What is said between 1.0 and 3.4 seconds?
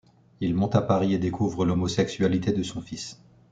et découvre l’homosexualité de son fils.